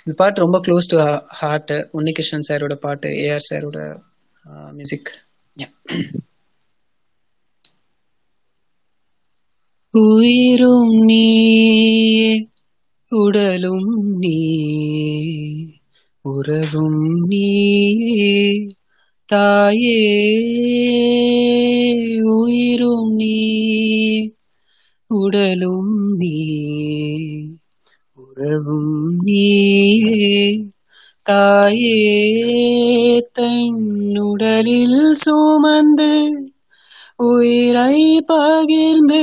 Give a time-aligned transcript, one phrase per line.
[0.00, 0.98] இந்த பாட்டு ரொம்ப க்ளோஸ் டு
[1.38, 3.78] ஹார்ட் உன்னிகிருஷ்ணன் சாரோட பாட்டு ஏஆர் சாரோட
[4.78, 5.10] மியூசிக்
[9.94, 11.24] உயிரும் நீ
[13.12, 13.90] உடலும்
[14.20, 14.38] நீ
[16.24, 17.46] உறவும் நீ
[19.28, 19.98] தாயே
[22.34, 23.34] உயிரும் நீ
[25.10, 25.90] உடலும்
[26.20, 26.34] நீ
[28.40, 29.46] உறவும் நீ
[31.26, 31.96] தாயே
[33.32, 36.12] தன்னுடலில் சுமந்து
[37.24, 39.20] உயிரை பகிர்ந்து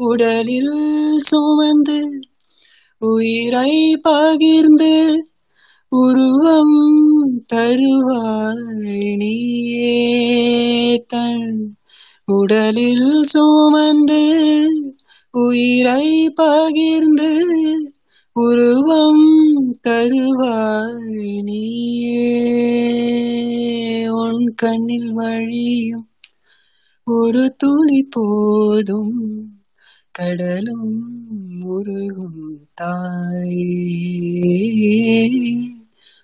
[0.00, 0.76] உடலில்
[1.20, 1.98] சுமந்து
[3.02, 4.92] உயிரை பகிர்ந்து
[5.92, 6.78] உருவம்
[7.46, 9.96] தருவாய் நீயே
[11.08, 11.48] தன்
[12.28, 14.22] உடலில் சுமந்து
[15.46, 17.30] உயிரை பகிர்ந்து
[18.32, 19.26] உருவம்
[19.88, 22.26] தருவாய் நீயே.
[24.10, 26.08] உன் கண்ணில் வழியும்
[27.04, 29.14] ஒரு துளி போதும்
[30.10, 30.92] கடலும்
[31.60, 33.98] முருகும் தாயே.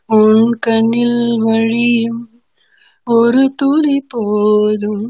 [0.07, 2.43] உன் கண்ணில் வழியும்
[3.05, 5.09] ஒரு துளி போதும்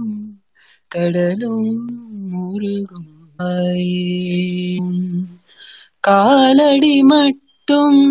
[0.89, 1.73] கடலும்
[2.33, 3.14] முருகும்
[6.01, 8.03] காலடி மட்டும்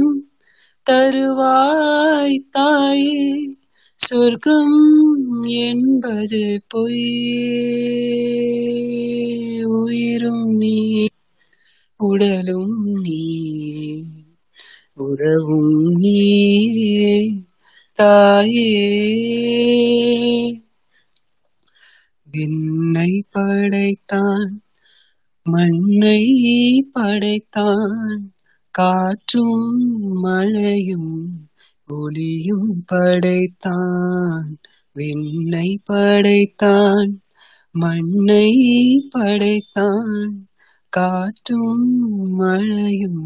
[0.89, 3.09] தருவாய் தாய்.
[3.99, 4.77] சொர்க்கம்
[5.45, 7.03] என்பது பொய்
[9.63, 11.07] உயிரும் நீ
[11.99, 13.23] உடலும் நீ
[14.93, 16.17] உறவும் நீ
[17.93, 18.71] தாயே.
[22.27, 24.62] விண்ணை படைத்தான்
[25.45, 26.21] மண்ணை
[26.91, 28.21] படைத்தான்
[28.75, 29.73] காற்றும்
[30.21, 31.15] மழையும்
[31.87, 34.47] ஒளியும் படைத்தான்
[34.95, 37.11] விண்ணை படைத்தான்
[37.75, 38.49] மண்ணை
[39.09, 40.33] படைத்தான்
[40.93, 41.85] காற்றும்
[42.33, 43.25] மழையும்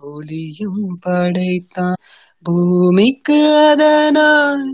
[0.00, 2.00] ஒளியும் படைத்தான்.
[2.42, 4.64] பூமிக்கு அதனால்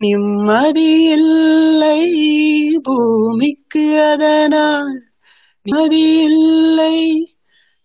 [0.00, 2.00] நிம்மதி இல்லை
[2.82, 4.92] பூமிக்கு அதனால்
[5.66, 6.96] நிம்மதி இல்லை.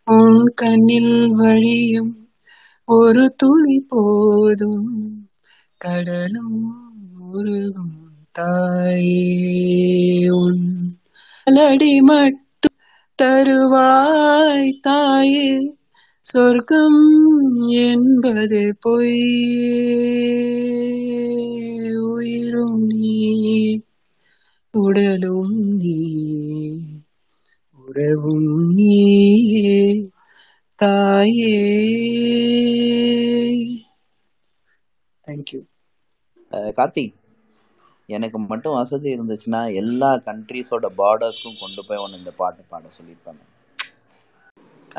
[0.07, 2.27] உன் கண்ணில் வழியும்
[2.85, 5.19] ஒரு துளி போதும்
[5.77, 6.75] கடலும்
[7.19, 10.29] முருகும் தாயே.
[10.29, 10.93] உன்
[11.43, 12.75] அலடி மட்டும்
[13.19, 15.78] தருவாய் தாயே.
[16.29, 17.01] சொர்க்கம்
[17.81, 19.15] என்பது பொய்.
[22.09, 23.13] உயிரும் நீ
[24.73, 25.97] உடலும் நீ
[27.79, 28.93] உறவும் நீ
[30.79, 31.55] தாயே.
[35.27, 35.59] தேங்க்யூ
[36.51, 37.05] அஹ் கார்த்தி
[38.09, 43.41] எனக்கு மட்டும் வசதி இருந்துச்சுன்னா எல்லா கண்ட்ரீஸோட பார்டர்ஸ்க்கும் கொண்டு போய் ஒன்று இந்த பாட்டு பாட சொல்லியிருப்பேன்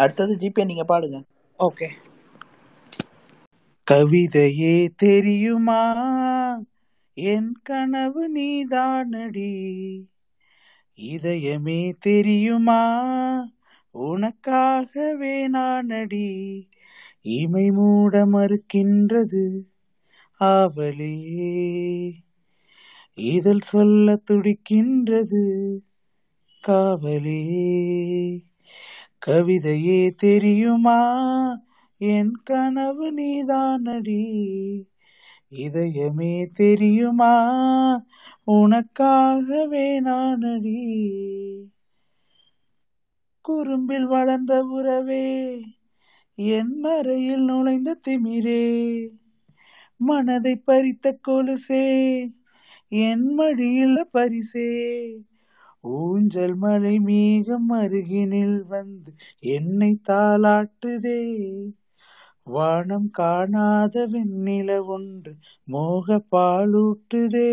[0.00, 1.19] அடுத்தது ஜிபே நீங்க பாடுங்க.
[1.58, 1.88] ஓகே
[3.91, 5.82] கவிதையே தெரியுமா?
[7.14, 9.52] என் கனவு நீதானடி.
[10.97, 12.82] இதயமே தெரியுமா?
[13.94, 16.29] உனக்காகவே நானடி.
[17.23, 19.44] இமை மூட மறுக்கின்றது
[20.41, 21.14] ஆவலே.
[23.14, 25.44] இதழ் சொல்ல துடிக்கின்றது
[26.61, 27.41] காவலே.
[29.26, 31.00] கவிதையே தெரியுமா?
[31.96, 34.22] என் கனவு நீதானடி.
[35.50, 37.34] இதயமே தெரியுமா?
[38.46, 40.78] உனக்காகவே நானடி.
[43.40, 45.61] குறும்பில் வளர்ந்த உறவே
[46.34, 49.08] என் மறையில் நுழைந்த திமிரே.
[49.96, 52.28] மனதை பறித்த கொலுசே
[52.88, 54.70] என் மடியில் பரிசே.
[55.81, 61.21] ஊஞ்சல் மலை மேகம் அருகினில் வந்து என்னை தாளாட்டுதே.
[62.43, 67.50] வானம் காணாத வெண்ணில ஒன்று மோக பாலூட்டுதே.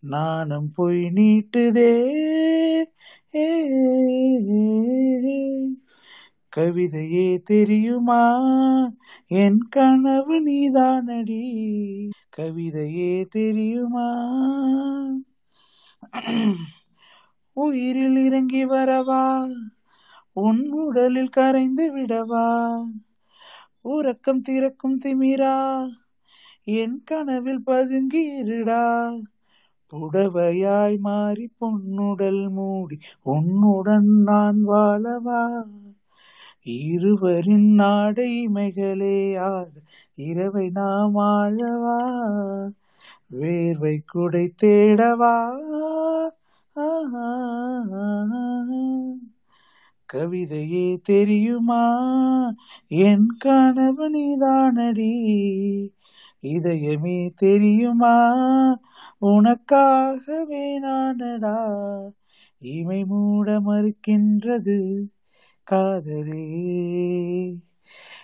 [0.00, 1.92] நாணம் பொய் நீட்டுதே.
[3.34, 3.46] ஏ,
[6.56, 8.22] கவிதையே தெரியுமா?
[9.26, 11.42] என் கனவு நீதானடி.
[12.36, 14.08] கவிதையே தெரியுமா?
[17.56, 19.24] உயிரில் இறங்கி வரவா?
[20.36, 22.46] உன் உடலில் கரைந்து விடவா?
[23.88, 25.56] உறக்கம் திறக்கும் திமிரா?
[26.74, 28.82] என் கனவில் பதுங்கி இருடா?
[29.92, 35.42] புடவையாய் மாறி பொன்னுடல் மூடி உன்னுடன் நான் வாழவா?
[36.76, 39.70] இருவரின் நாடைமைகளே ஆக
[40.24, 41.98] இரவை நாம் ஆழவா?
[43.34, 45.34] வேர்வை குடை தேடவா?
[50.12, 51.82] கவிதையே தெரியுமா?
[52.86, 55.12] என் கனவு நீதானடி
[56.42, 58.16] இதயமே தெரியுமா?
[59.20, 61.58] உனக்காகவே நானடா.
[62.58, 65.06] இமை மூட மறுக்கின்றது
[65.70, 66.46] காதலே.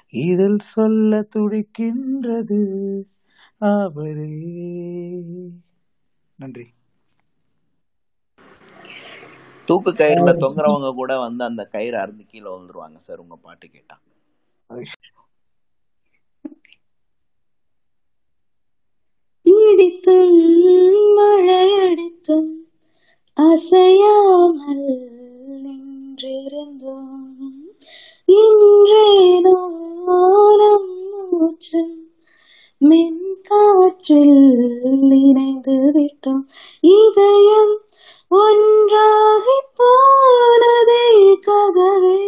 [0.08, 3.02] இதில் சொல்ல துடிக்கின்றது
[3.60, 4.44] ஆபரே
[6.36, 6.66] நன்றி.
[9.70, 13.96] தூக்கு கயிறுல தொங்குறவங்க கூட வந்து அந்த கயிறு அறுந்து கீழே விழுந்துருவாங்க சார் உங்க பாட்டு கேட்டா.
[19.46, 20.40] இடித்தும்
[21.18, 22.50] மழையடித்தும்
[23.36, 24.86] அசையாமல்
[25.64, 27.26] நின்றிருந்தோம்.
[28.40, 29.56] இன்றேனோ
[31.30, 31.94] மூச்சும்
[32.80, 33.18] மென்
[33.48, 34.40] காற்றில்
[35.22, 36.44] இணைந்து விட்டோம்.
[36.98, 37.74] இதயம்
[38.32, 41.06] ஒன்றாகி போனதே
[41.46, 42.20] கதவே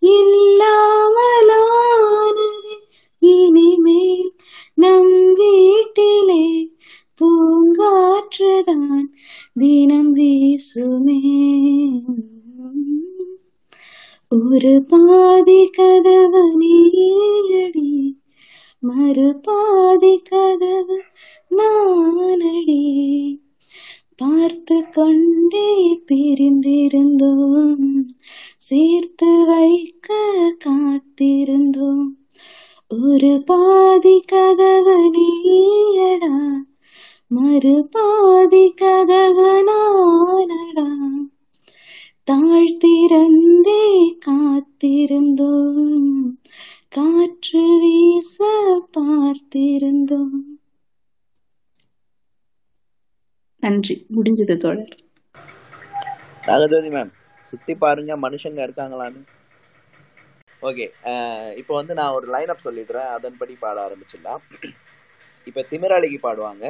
[0.00, 1.28] இல்லாமலானது
[3.18, 4.32] இனிமேல்
[4.74, 6.44] நம் வீட்டிலே
[7.20, 9.06] பூங்காற்றுதான்
[9.54, 11.20] தினம் வீசுமே.
[14.28, 18.16] ஒரு பாதி கதவு நீடி
[18.78, 21.02] மறு பாதி கதவு
[21.56, 22.84] நானடி.
[24.20, 28.06] பார்த்து கொண்டே பிரிந்திருந்தோம்.
[28.56, 30.14] சேர்த்து வைக்க
[30.64, 32.06] காத்திருந்தோம்.
[32.88, 36.50] ஒரு பாதி கதவனியடா நீயடா
[37.26, 40.96] மறு பாதி கதவு நானடா.
[42.30, 46.38] தாழ்த்திறந்தே காத்திருந்தோம்.
[46.88, 48.44] காற்று வீச
[48.98, 50.49] பார்த்திருந்தோம்.
[53.62, 53.94] நன்றி.
[54.16, 54.94] முடிஞ்சது தோழர்.
[56.48, 57.12] நாகஜோதி மேம்
[57.50, 59.20] சுத்தி பாருங்க மனுஷங்க இருக்காங்களான்னு.
[60.68, 60.86] ஓகே
[61.60, 63.10] இப்போ வந்து நான் ஒரு லைன் அப் சொல்லிடுறேன்.
[63.16, 64.42] அதன்படி பாட ஆரம்பிச்சிடலாம்.
[65.48, 66.64] இப்போ திமிராளிக்கு பாடுவாங்க.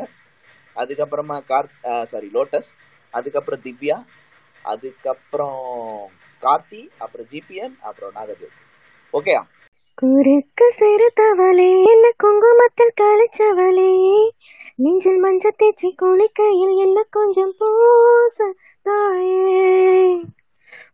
[0.81, 1.69] அதுக்கப்புறமா கார்
[2.11, 2.71] சாரி லோட்டஸ்
[3.15, 3.97] அதுக்கப்புறம் திவ்யா
[4.73, 5.63] அதுக்கப்புறம்
[6.45, 8.59] கார்த்தி அப்புறம் ஜிபிஎன் அப்புறம் நாகதேவ்
[9.19, 9.43] ஓகேயா?
[10.01, 13.91] குறுக்கு சிறுத்தவளே என்ன குங்குமத்தில் கழிச்சவளே
[14.79, 18.37] நெஞ்சில் மஞ்ச தேச்சி குளிக்கையில் என்ன கொஞ்சம் பூச
[18.87, 19.67] தாயே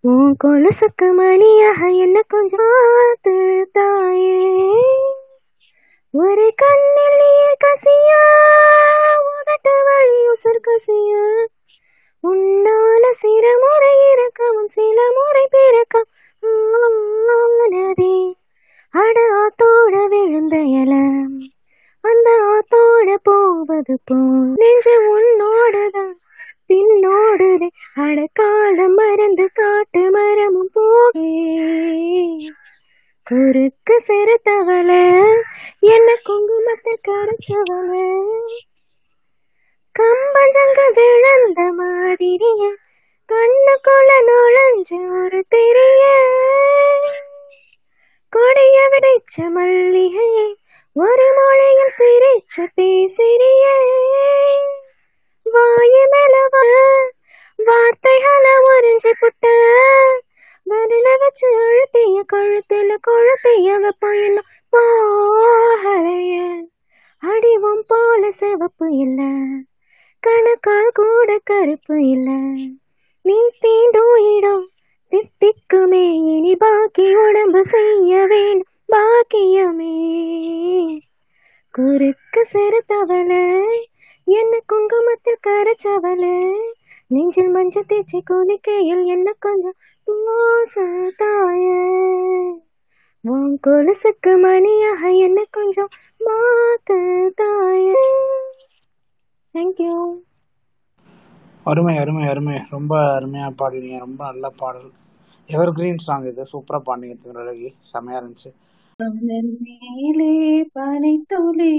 [0.05, 3.35] உன் கொலுசுக்கு மணியாக என்ன கொஞ்சம் ஆத்து
[3.73, 4.41] தாயே
[6.15, 8.23] ஒரு கண்ணில் நீர் கசியா
[9.29, 11.23] உதட்ட வழி உசர் கசியா
[12.25, 16.11] உன்னால சில முறை இறக்கவும் சில முறை பிறக்கம்
[17.37, 18.17] ஆனதே
[18.97, 20.95] அட ஆத்தோட விழுந்த இல.
[22.01, 24.15] அந்த ஆத்தோட போவது போ.
[24.55, 26.13] நெஞ்சு உன்னோடதான்
[26.69, 27.69] பின்னோடுதே.
[27.95, 32.49] அட காலம் மறந்து காட்டு மரமும் போகே.
[33.25, 34.91] குறுக்கு சிறுத்தவள
[35.81, 37.93] என்ன குங்குமத்தை கரைச்சவள?
[39.99, 42.75] கம்பஞ்சங்க விழுந்த மாதிரிய
[43.33, 46.05] கண்ணுக்குள்ள நுழைஞ்ச ஒரு தெரிய
[48.33, 50.47] கொடிய விடைச்ச மல்லிகையே
[50.97, 53.75] ஒரு மொழியில் சிரிச்ச பேசிறியே
[55.47, 56.55] வாயு மேலவ
[57.59, 59.45] வார்த்தைகளை உறிஞ்சு புட்ட
[60.67, 64.43] வரல வச்சு அழுத்திய கழுத்துல கொழுத்திய வைப்பாயின்னு
[64.73, 66.35] போகலைய
[67.23, 69.21] அடிவம் போல சிவப்பு இல்ல
[70.23, 72.29] கணக்கால் கூட கருப்பு இல்ல.
[73.25, 74.65] நீ தீண்டும் இடம்
[75.13, 79.95] தித்திக்குமே இனி பாக்கி உடம்பு செய்ய வேண்டும் பாக்கியமே.
[81.75, 83.43] குறுக்கு செருத்தவளை
[84.25, 86.37] என்ன குங்குமத்தில் கரைச்சவளை
[87.07, 89.77] நெஞ்சில் மஞ்சள் தேய்ச்சி குளிக்கையில் என்ன கொஞ்சம்
[90.09, 90.75] மோச
[93.25, 95.89] உன் கொலுசுக்கு மணியாக என்ன கொஞ்சம்
[96.21, 96.91] மாத்த
[97.35, 97.93] தாய.
[99.55, 99.95] தேங்க்யூ
[101.67, 102.57] அருமை அருமை அருமை.
[102.71, 103.99] ரொம்ப அருமையா பாடினீங்க.
[103.99, 104.91] ரொம்ப நல்ல பாடல்.
[105.49, 106.47] எவர் கிரீன் சாங் இது.
[106.53, 108.51] சூப்பரா பாடினீங்க திமிரழகி செமையாக இருந்துச்சு.
[108.99, 110.31] மணல் மேலே
[110.73, 111.73] பனித்துளி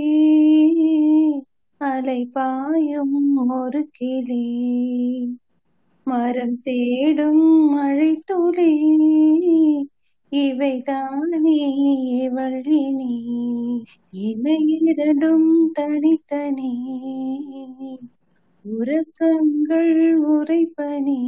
[1.81, 3.15] அலை பாயும்
[3.51, 4.43] ஒரு கிளி
[6.07, 8.71] மரம் தேடும் மழை துளி
[10.31, 11.57] இவைதானே
[14.27, 16.71] இவை இரடும் தனித்தனி.
[18.65, 19.93] உறக்கங்கள்
[20.27, 21.21] உரைப்பனி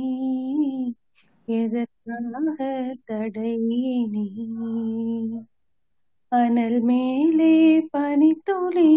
[1.46, 2.58] எதற்காக
[3.06, 4.28] தடையினி?
[6.32, 8.92] அனல் மேலே பனித்துளி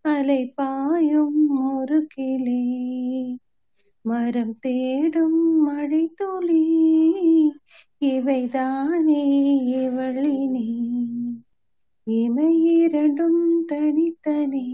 [0.00, 2.62] அலை பாயும் ஒரு கிளி
[4.04, 6.64] மரம் தேடும் மழை துளி
[7.98, 9.24] இவைதானே
[9.82, 10.68] இவளினி.
[12.04, 14.66] இமை இரண்டும் தனித்தனி.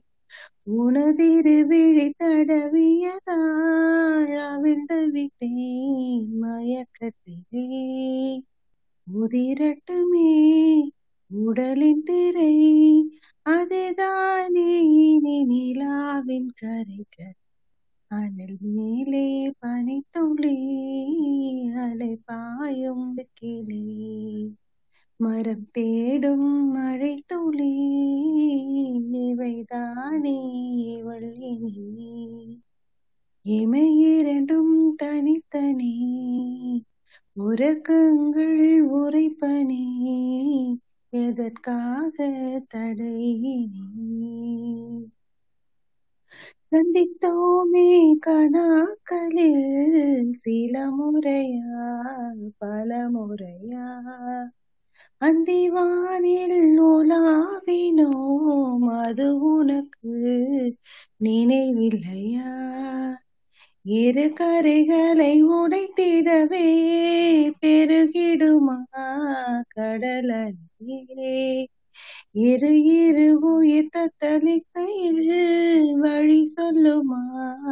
[0.78, 8.42] உனதிரு விழி தடவியதாள் அவிழ்ந்து விட்டேன் மயக்கத்திலே.
[9.20, 10.52] உதிரட்டுமே
[11.30, 12.54] உடலின் திரை
[13.42, 14.80] அதுதானே
[15.44, 17.34] நிலாவின் கரைக்க
[18.10, 19.26] அனல் மேலே
[19.60, 20.56] பனித்துளி
[21.76, 23.84] அலை பாயும் கிளி
[25.20, 27.72] மரம் தேடும் மழை துளி
[29.22, 30.38] இவைதானே
[31.02, 31.86] வள்ளினி
[33.46, 35.94] இமை இரண்டும் தனித்தனி
[37.36, 38.60] உறக்கங்கள்
[38.94, 39.84] உரைப்பனி
[41.12, 42.16] எதற்காக
[42.74, 44.49] தடையினே
[46.72, 47.88] சந்தித்தோமே
[48.26, 49.64] கணாக்களில்
[50.34, 51.90] சில முறையா
[52.58, 53.86] பல முறையா
[55.22, 56.54] அந்திவானில்
[56.86, 60.12] உலாவினோம் அது உனக்கு
[61.24, 62.46] நினைவில்லையா?
[63.84, 66.66] இரு கரைகளை உடைத்திடவே
[67.62, 68.78] பெருகிடுமா
[69.68, 70.44] கடலே
[72.44, 75.24] இரு இரு உயிர் தத்தளிக்கையில்
[75.98, 77.12] வழி சொல்லும்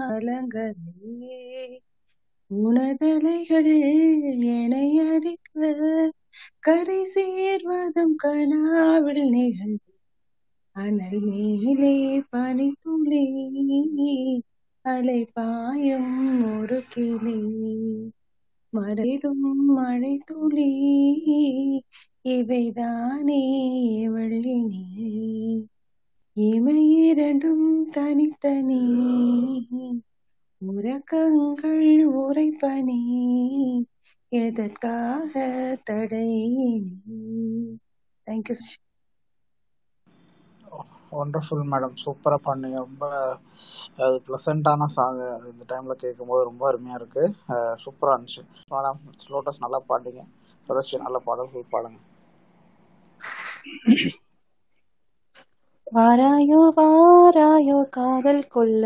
[0.04, 1.66] அலங்கரே
[2.50, 3.72] உனதலைகள்
[4.54, 5.56] என்னை அடிக்க
[6.60, 9.86] கரை சேர்வதும் கனாவில் நிகழ்வு
[10.76, 11.94] அனல் மேலே
[12.30, 13.24] பனி துளி
[14.84, 16.12] அலை பாயும்
[16.52, 17.38] ஒரு கிளி
[18.72, 19.44] மறைடும்
[19.74, 20.68] மழை துளி
[22.28, 23.42] இவைதானே
[24.08, 24.82] வள்ளினி.
[26.36, 28.82] இமை இரண்டும் தனித்தனி
[30.62, 33.00] உறக்கங்கள் உரைப்பனி
[34.32, 35.32] எதற்காக
[35.84, 36.28] தடை
[38.26, 38.56] தேங்க்யூ
[41.12, 43.04] ஒண்டர்ஃபுல் மேடம் சூப்பராக பாடினீங்க ரொம்ப
[43.98, 45.18] அது ப்ளசண்ட்டான சாங்
[45.50, 47.34] இந்த டைமில் கேட்கும்போது ரொம்ப அருமையாக இருக்குது
[47.84, 48.42] சூப்பராக இருந்துச்சு.
[48.72, 50.24] மேடம் ஸ்லோட்டஸ் நல்லா பாடிங்க.
[50.66, 51.98] தொடர்ச்சி நல்ல பாடல்கள் பாடுங்க.
[55.86, 58.82] வாராயோ வாராயோ காதல் கொள்ள.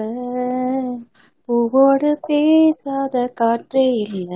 [1.49, 4.31] பூவோடு பேசாத காற்றே இல்ல.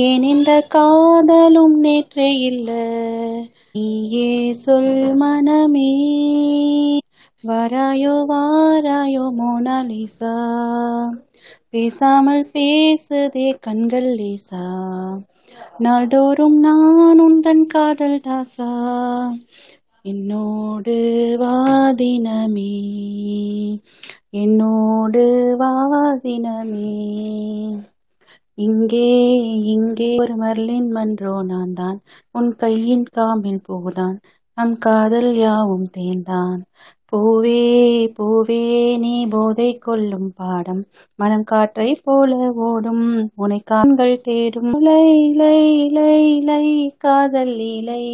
[0.00, 2.70] ஏன் இந்த காதலும் நேற்றே இல்ல?
[3.74, 4.28] நீயே
[4.60, 5.90] சொல் மனமே.
[7.44, 10.32] வராயோ வாராயோ மோனாலிசா
[11.72, 14.62] பேசாமல் பேசுதே கண்கள் லேசா.
[15.80, 18.70] நாள்தோறும் நான் உந்தன் காதல் தாசா.
[20.04, 20.96] என்னோடு
[21.40, 22.70] வாதினமே
[24.34, 25.24] என்னோடு
[25.60, 26.90] வாதினமே
[28.58, 29.06] இங்கே
[29.72, 31.98] இங்கே ஒரு மர்லின் மன்றோ நான் தான்.
[32.34, 34.16] உன் கையின் காமில் பூதான்.
[34.58, 36.60] நம் காதல் யாவும் தேந்தான்
[37.12, 37.60] பூவே
[38.16, 38.58] பூவே
[38.98, 40.82] நீ போதை கொள்ளும் பாடம்.
[41.18, 42.32] மனம் காற்றை போல
[42.66, 43.04] ஓடும்.
[43.36, 44.70] உனை காண்கள் தேடும்.
[44.80, 46.64] லை லை லை லை
[46.98, 48.04] காதல் இலை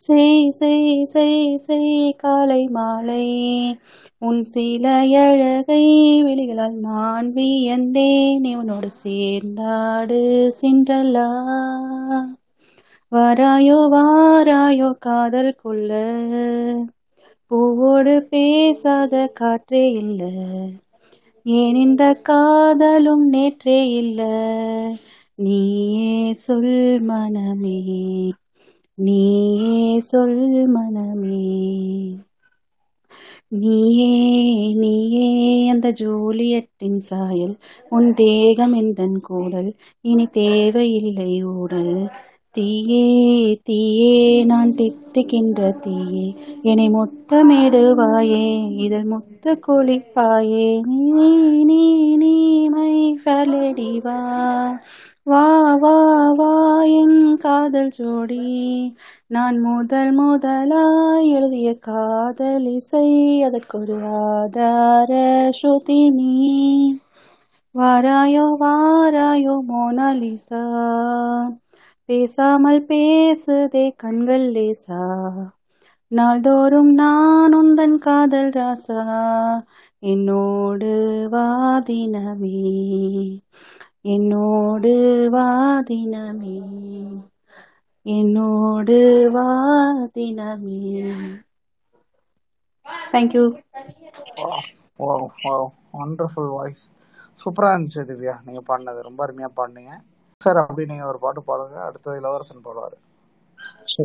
[0.00, 3.24] செய் செய் செய் செய் காலை மாலை.
[4.20, 4.84] உன் சில
[5.22, 5.84] அழகை
[6.22, 8.46] விழிகளால் நான் வியந்தேன்.
[8.54, 10.20] உன்னோடு சேர்ந்தாடு
[10.60, 11.28] சென்றலா
[13.12, 15.90] வாராயோ வாராயோ காதல் கொள்ள.
[17.50, 20.20] பூவோடு பேசாத காற்றே இல்ல.
[21.46, 24.20] ஏன் இந்த காதலும் நேற்றே இல்ல?
[25.38, 26.10] நீயே
[26.42, 26.70] சொல்
[27.02, 27.78] மனமே.
[28.98, 30.38] நீயே சொல்
[30.68, 31.40] மனமே.
[33.52, 34.08] நீயே
[34.74, 35.26] நீயே
[35.70, 37.54] அந்த ஜூலியட்டின் சாயல்.
[37.88, 39.70] உன் தேகம் எந்தன் கூடல்?
[40.04, 41.94] இனி தேவையில்லை ஊடல்.
[42.54, 43.04] தீயே
[43.62, 44.14] தீயே
[44.44, 46.24] நான் தித்திக்கின்ற தீயே
[46.62, 48.46] என்னை முத்தமிடுவாயே
[48.78, 51.28] இதழ் முத்த குளிப்பாயே நீ
[51.64, 51.82] நீ
[52.16, 52.34] நீ
[52.68, 54.18] மை ஃபலடி வா
[55.26, 55.44] வா
[56.32, 56.52] வா
[56.92, 58.44] என் காதல் ஜோடி.
[59.28, 63.06] நான் முதல் முதலாய் எழுதிய காதல் இசை
[63.42, 65.10] அதற்கொரு ஆதார
[65.58, 66.32] ஸ்ருதி நீ.
[67.74, 70.62] வாராயோ வாராயோ மோனாலிசா.
[72.10, 75.00] பேசாமல் பேசுதே கண்கள் லேசா.
[76.12, 79.00] நாள்தோறும் நான் உந்தன் காதல் ராசா
[80.04, 80.90] என்னோடு
[81.34, 82.56] வாதினமே
[84.10, 84.92] என்னோடு
[85.34, 86.56] வாதினமே
[88.06, 88.98] என்னோடு
[89.34, 90.78] வாதினமே
[93.12, 93.44] தேங்க்யூ
[95.00, 95.08] ஓ
[95.46, 95.54] ஓ
[95.94, 96.84] வண்டர்ஃபுல் வாய்ஸ்
[97.38, 99.06] சூப்பராக இருந்துச்சு திவ்யா நீங்கள் பாடினது.
[99.08, 99.94] ரொம்ப அருமையாக பாடினீங்க.
[100.40, 101.76] சார் அப்படி ஒரு பாட்டு பாடுங்க.
[101.80, 102.96] அடுத்தது இளவரசன் பாடுவாரு.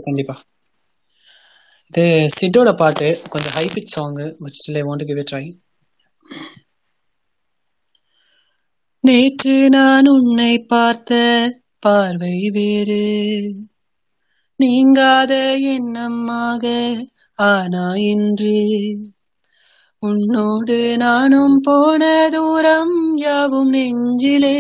[0.04, 0.36] கண்டிப்பா.
[1.92, 4.16] இது சிட்டோட பாட்டு கொஞ்சம் high pitch song
[4.46, 5.46] which still I want give try
[9.04, 11.12] நேற்று நான் உன்னை பார்த்த
[11.80, 13.04] பார்வை வேறு.
[14.60, 15.34] நீங்காத
[15.74, 16.64] எண்ணமாக
[17.40, 18.58] ஆனா இன்று.
[20.04, 24.58] உன்னோடு நானும் போன தூரம் யாவும் நெஞ்சிலே.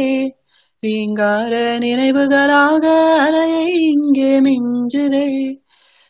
[0.86, 5.58] வீங்கார நினைவுகளாக அலையை இங்கே மிஞ்சுதே.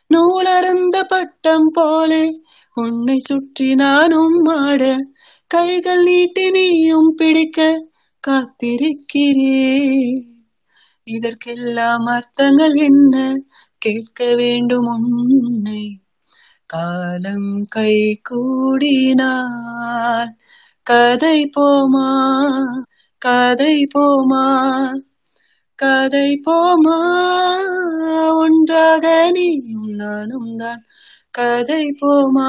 [0.10, 2.32] நூலருந்த பட்டம் போலே
[2.74, 4.98] உன்னை சுற்றி நானும் ஆட
[5.48, 7.86] கைகள் நீட்டி நீயும் பிடிக்க
[8.28, 9.74] காத்திருக்கிறே
[11.04, 13.34] இதற்கெல்லாம் அர்த்தங்கள் என்ன?
[13.78, 16.00] கேட்க வேண்டும் உன்னை.
[16.66, 20.30] காலம் கை கூடினால்
[20.84, 22.12] கதை போமா?
[23.26, 24.44] கதை போமா
[25.80, 26.98] கதை போமா
[28.36, 30.86] ஒன்றாக நீயும் நானும் தான்.
[31.32, 32.48] கதை போமா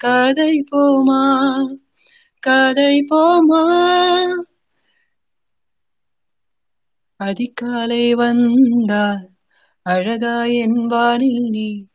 [0.00, 1.22] கதை போமா
[2.42, 3.62] கதை போமா.
[7.20, 9.30] அதிகாலை வந்தால்
[9.86, 11.88] அழகா என் வானில் நீ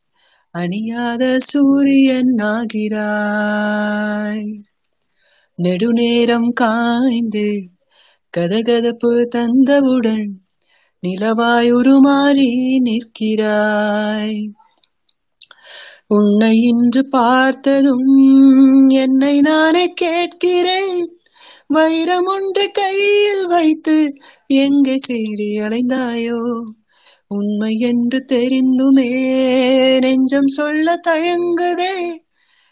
[0.55, 4.68] அணியாத சூரியன் ஆகிறாய்.
[5.63, 7.69] நெடுநேரம் காய்ந்து
[8.37, 10.29] கதகதப்பு தந்தவுடன்
[11.07, 14.47] நிலவாய் உருமாறி நிற்கிறாய்.
[16.07, 21.17] உன்னை இன்று பார்த்ததும் என்னை நானே கேட்கிறேன்.
[21.67, 24.17] வைரம் ஒன்று கையில் வைத்து
[24.47, 26.63] எங்கே சீறி அலைந்தாயோ?
[27.27, 29.09] உண்மை என்று தெரிந்துமே
[29.99, 32.19] நெஞ்சம் சொல்ல தயங்குதே.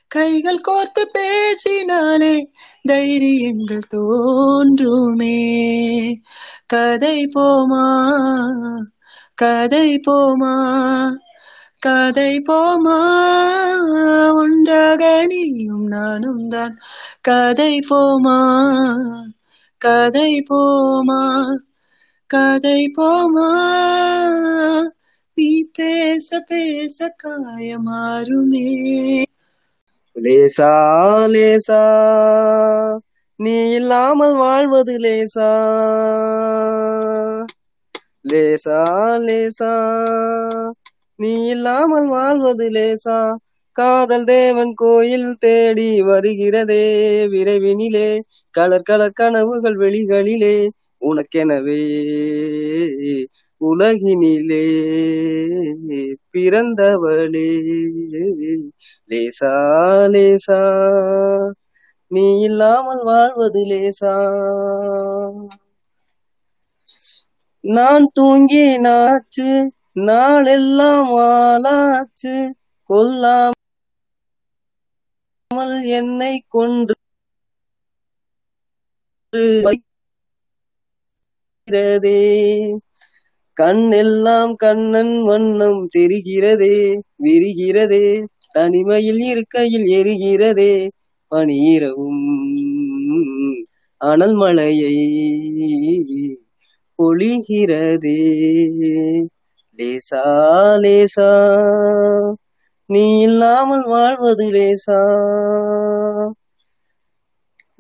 [0.08, 5.36] கைகள் கோர்த்து பேசினாலே தைரியங்கள் தோன்றுமே.
[6.66, 8.16] கதை போமா?
[9.34, 11.14] கதை போமா?
[11.80, 13.00] கதை போமா?
[14.34, 16.80] ஒன்றாக நீயும் நானும் தான்.
[17.22, 18.68] கதை போமா?
[19.78, 21.56] கதை போமா?
[22.28, 23.74] கதை போமா?
[25.34, 28.66] நீ பேச பேச காயமாறுமே.
[30.18, 30.72] லேசா
[31.28, 31.82] லேசா.
[33.36, 35.50] நீ இல்லாமல் வாழ்வது லேசா.
[38.30, 38.80] லேசா
[39.20, 39.72] லேசா.
[41.16, 43.36] நீ இல்லாமல் வாழ்வது லேசா.
[43.72, 46.84] காதல் தேவன் கோயில் தேடி வருகிறதே.
[47.28, 50.70] விரைவினிலே கலர் கலர் கனவுகள் வெளிகளிலே.
[51.02, 51.82] உனக்கெனவே
[53.62, 54.66] உலகினிலே
[56.32, 57.50] பிறந்தவளே.
[59.10, 59.54] லேசா
[60.14, 60.60] லேசா
[62.12, 64.16] நீ இல்லாமல் வாழ்வது லேசா.
[67.64, 69.48] நான் தூங்கி நாச்சு
[70.02, 72.36] நாளெல்லாம் வாழாச்சு
[72.90, 73.56] கொல்லாமல்
[75.92, 76.96] என்னை கொன்று
[81.54, 82.18] வைக்கிறதே.
[83.58, 86.76] கண் எல்லாம் கண்ணன் வண்ணம் தெரிகிறதே
[87.24, 88.06] விரிகிறதே.
[88.52, 90.74] தனிமையில் இருக்கையில் எரிகிறதே
[91.32, 92.24] பனீரவும்
[94.02, 94.96] அனல் மழையை
[97.00, 98.20] பொழிகிறதே.
[99.80, 100.24] லேசா
[100.84, 101.30] லேசா
[102.90, 105.00] நீ இல்லாமல் வாழ்வது லேசா.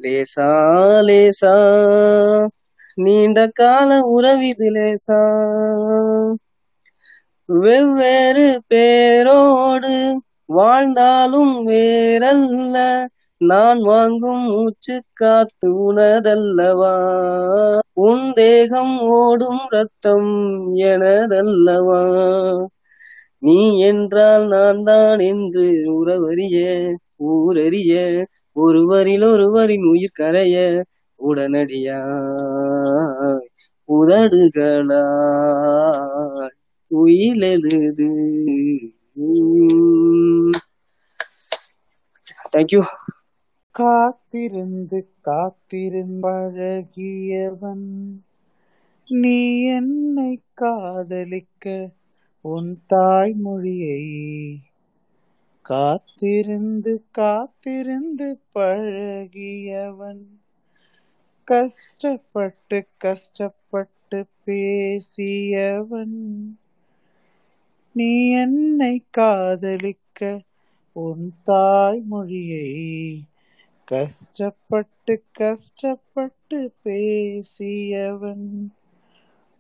[0.04, 0.48] லேசா
[1.08, 1.54] லேசா
[2.98, 5.20] நீண்ட கால உறவிது லேசா
[7.50, 9.92] வெவ்வேறு பேரோடு
[10.50, 12.76] வாழ்ந்தாலும் வேறல்ல.
[13.42, 16.94] நான் வாங்கும் மூச்சு காத்து உனதல்லவா?
[17.94, 20.32] உன் தேகம் ஓடும் ரத்தம்
[20.84, 22.02] எனதல்லவா?
[23.40, 26.58] நீ என்றால் நான் தான் என்று உறவறிய
[27.28, 27.94] ஊரறிய
[28.56, 30.56] ஒருவரில் ஒருவரின் உயிர் கரைய
[31.20, 32.00] உடனடியாய்
[33.90, 34.58] உதடுகளாய்
[36.92, 38.12] உயிலெழுது.
[42.52, 42.82] தேங்க்யூ
[43.72, 47.90] காத்திருந்து காத்திரும்பழகியவன்
[49.08, 51.94] நீ என்னை காதலிக்க
[52.42, 54.02] உன் தாய்மொழியை
[55.62, 60.26] காத்திருந்து காத்திருந்து பழகியவன்.
[61.48, 66.20] கஷ்டப்பட்டு கஷ்டப்பட்டு பேசியவன்.
[67.96, 70.20] நீ என்னை காதலிக்க
[70.96, 72.70] உன் தாய்மொழியை.
[73.88, 78.48] கஷ்டப்பட்டு கஷ்டப்பட்டு பேசியவன்.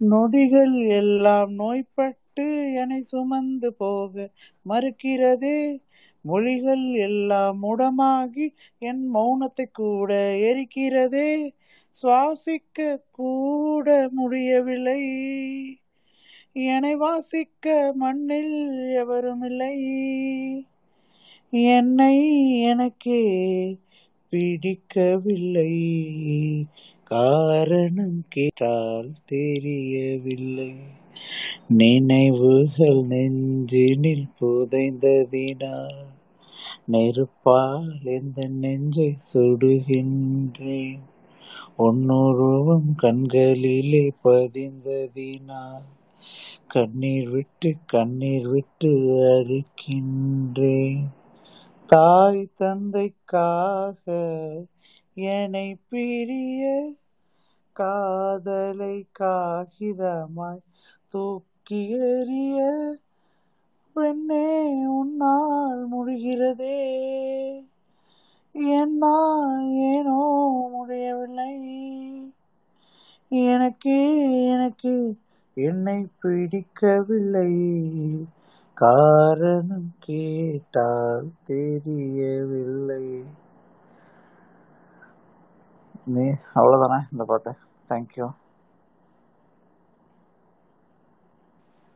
[0.01, 4.29] நொடிகள் எல்லாம் நோய்பட்டு என்னை சுமந்து போக
[4.65, 5.57] மறுக்கிறதே
[6.21, 11.53] மொழிகள் எல்லாம் முடமாகி என் மௌனத்தை கூட எரிக்கிறதே.
[12.03, 15.01] சுவாசிக்க கூட முடியவில்லை.
[16.51, 19.77] என்னை வாசிக்க மண்ணில் எவரும் இல்லை.
[21.49, 23.77] என்னை எனக்கே
[24.29, 25.75] பிடிக்கவில்லை.
[27.03, 30.75] காரணம் கேட்டால் தெரியவில்லை.
[31.67, 36.05] நினைவுகள் நெஞ்சினில் புதைந்ததினால்
[36.91, 41.03] நெருப்பால் எந்த நெஞ்சை சுடுகின்றேன்?
[41.77, 45.87] உன்னுருவம் கண்களிலே பதிந்ததினால்
[46.67, 48.91] கண்ணீர் விட்டு கண்ணீர் விட்டு
[49.27, 51.03] அறுக்கின்றேன்.
[51.89, 54.05] தாய் தந்தைக்காக
[55.13, 56.63] என்னை பிரிய
[57.75, 60.66] காதலை காகிதமாய்
[61.09, 62.59] தூக்கி எறிய
[63.93, 66.77] பெண்ணே உன்னால் முடிகிறதே.
[68.53, 70.19] என்னால் ஏனோ
[70.71, 71.53] முடியவில்லை.
[73.29, 73.97] எனக்கு
[74.47, 75.17] எனக்கு
[75.53, 77.51] என்னை பிடிக்கவில்லை.
[78.73, 83.23] காரணம் கேட்டால் தெரியவில்லை.
[86.05, 86.21] நீ
[86.55, 87.53] அவ்வளோதானே இந்த பாட்டு?
[87.89, 88.27] தேங்க்யூ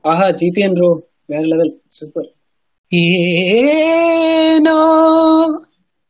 [0.04, 0.90] ஆஹா ஜிபிஎன் ப்ரோ
[1.26, 2.30] வேற லெவல் சூப்பர்
[2.92, 4.80] ஏனோ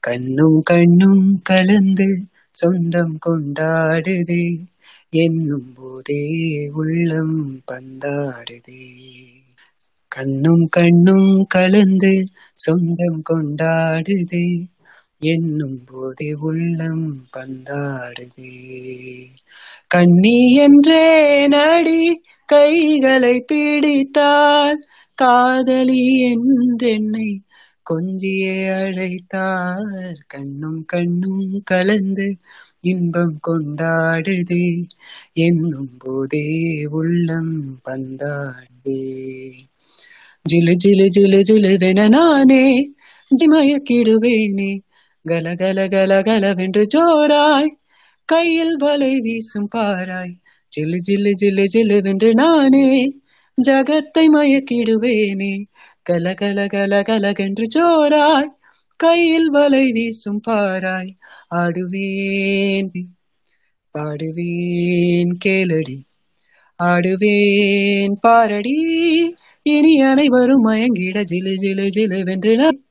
[0.02, 4.64] கண்ணும் கண்ணும் கலந்து சொந்தம் கொண்டாடுதே
[5.16, 6.24] என்னும் போதே
[6.74, 8.86] உள்ளம் பந்தாடுதே
[10.12, 14.75] கண்ணும் கண்ணும் கலந்து சொந்தம் கொண்டாடுதே
[15.20, 18.52] என்னும் போதே உள்ளம் பந்தாடுதே.
[19.88, 24.78] கண்ணி என்றே நடி கைகளை பிடித்தாள்
[25.14, 27.40] காதலி என்றென்னை
[27.90, 30.14] கொஞ்சியே அழைத்தார்.
[30.26, 32.36] கண்ணும் கண்ணும் கலந்து
[32.80, 34.86] இன்பம் கொண்டாடுதே
[35.32, 36.46] என்னும் போதே
[36.90, 39.00] உள்ளம் பந்தாடுதே.
[40.48, 42.92] ஜிலு ஜிலு ஜிலு ஜிலுவென நானே
[43.30, 44.80] ஜிமயக்கிடுவேனே
[45.30, 47.70] கல கல கல கலவென்று ஜோராய்.
[48.24, 50.34] கையில் வலை வீசும் பாராய்.
[50.76, 53.04] ஜில்லு ஜில்லு ஜில்லு ஜில்லுவென்று நானே.
[53.66, 55.64] ஜகத்தை மயக்கிடுவேனே.
[56.10, 58.48] கல கல கல கலகென்று ஜோராய்.
[58.96, 61.10] கையில் வலை வீசும் பாராய்.
[61.54, 62.90] ஆடுவேன்
[63.94, 65.98] பாடுவேன் கேளடி.
[66.82, 68.78] ஆடுவேன் பாரடி.
[69.62, 72.85] இனி அனைவரும் மயங்கிட ஜிலு ஜிலு ஜிலுவென்று நான்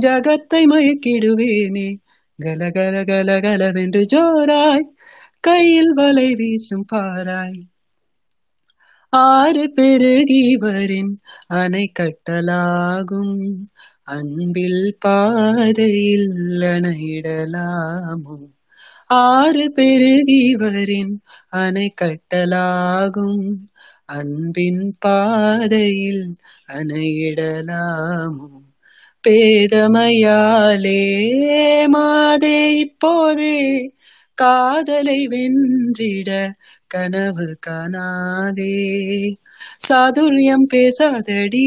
[0.00, 1.96] ஜகத்தை மயக்கிடுவேனே.
[2.38, 4.94] கல கல கல கலவென்று ஜோராய்.
[5.40, 7.60] கையில் வலை வீசும் பாராய்.
[9.08, 13.66] ஆறு பெருகிவரின் அணை கட்டலாகும்.
[14.02, 18.52] அன்பில் பாதையில் அணையிடலாமும்
[19.06, 23.60] ஆறு பெருகிவரின் அணை கட்டலாகும்.
[24.04, 26.36] அன்பின் பாதையில்
[26.68, 28.71] அணையிடலாமும்.
[29.28, 31.00] பேதமையாலே
[31.86, 33.90] மாதே இப்போதே
[34.34, 36.50] காதலை வென்றிட
[36.86, 38.74] கனவு காணாதே.
[39.88, 41.66] சாதுரியம் பேசாதடி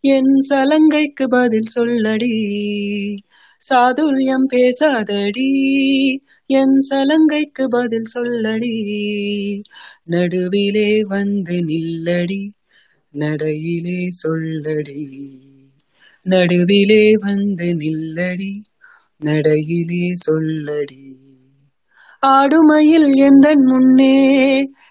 [0.00, 2.34] என் சலங்கைக்கு பதில் சொல்லடி.
[3.70, 5.50] சாதுரியம் பேசாதடி
[6.46, 8.74] என் சலங்கைக்கு பதில் சொல்லடி.
[10.04, 12.50] நடுவிலே வந்து நில்லடி
[13.14, 15.02] நடையிலே சொல்லடி.
[16.26, 18.52] நடுவிலே வந்து நில்லடி
[19.20, 21.02] நடையிலே சொல்லடி.
[22.22, 24.14] ஆடுமையில் எந்தன் முன்னே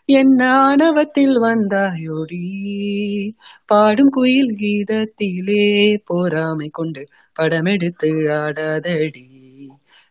[0.10, 2.44] என் ஆணவத்தில் வந்தாயோடி.
[3.65, 5.65] பாடும் குயில் கீதத்திலே
[6.08, 7.02] போராமை கொண்டு
[7.36, 9.28] படமெடுத்து ஆடாதடி.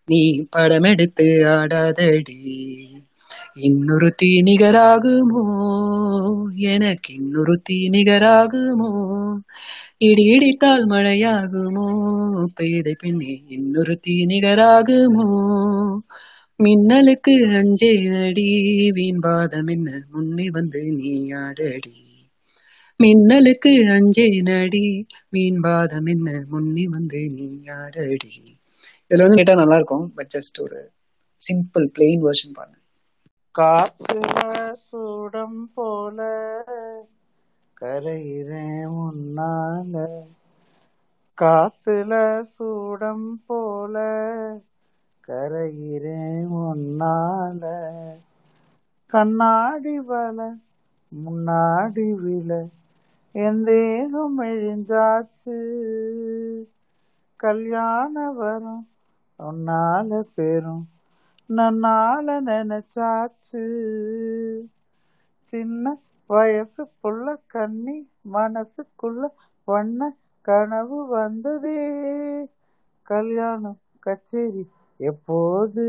[0.09, 0.20] நீ
[0.57, 2.38] படமெடுத்து ஆடாதடி.
[3.61, 5.42] இன்னொரு தீ நிகராகுமோ
[6.68, 8.90] எனக்கு இன்னொரு தீ நிகராகுமோ
[10.00, 11.84] இடி இடித்தால் மழையாகுமோ?
[12.56, 15.28] பெய்த பின்னே இன்னொரு தீ நிகராகுமோ?
[16.61, 18.46] மின்னலுக்கு அஞ்சேதடி
[18.96, 21.96] வீண் பாதம் என்ன முன்னே வந்து நீ ஆடடி?
[23.00, 24.82] மின்னலுக்கு அஞ்சேனடி
[25.30, 28.32] வீண் பாதம் என்ன முன்னே வந்து நீ ஆடடி?
[29.11, 30.80] இதுல வந்து கேட்டா நல்லா இருக்கும் பட் ஜஸ்ட் ஒரு
[31.40, 32.78] சிம்பிள் பிளெயின் வெர்ஷன் பாருங்க.
[33.54, 34.18] காத்து
[34.84, 36.18] சூடம் போல
[37.80, 39.94] கரையிறேன் முன்னால
[41.38, 42.12] காத்துல
[42.52, 43.96] சூடம் போல
[45.24, 47.62] கரையிறேன் முன்னால
[49.12, 50.38] கண்ணாடி வல
[51.12, 52.50] முன்னாடி வில
[53.34, 55.56] என் தேகம் எழிஞ்சாச்சு
[57.40, 58.84] கல்யாண வரும்
[59.40, 60.84] உன்னால பெரும்
[61.50, 63.64] நன்னால நினைச்சாச்சு.
[65.48, 65.84] சின்ன
[66.30, 67.96] வயசுக்குள்ள கண்ணி
[68.32, 69.22] மனசுக்குள்ள
[69.68, 70.00] வண்ண
[70.44, 71.78] கனவு வந்ததே.
[73.06, 74.64] கல்யாணம் கச்சேரி
[75.00, 75.84] எப்போது?